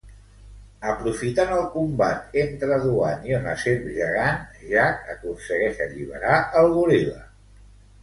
[0.93, 4.43] Aprofitant el combat entre Duane i una serp gegant,
[4.75, 7.25] Jack aconsegueix alliberar el goril·la.